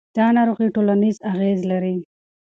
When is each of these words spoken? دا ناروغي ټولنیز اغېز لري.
دا 0.17 0.25
ناروغي 0.35 0.67
ټولنیز 0.75 1.17
اغېز 1.31 1.59
لري. 1.71 1.95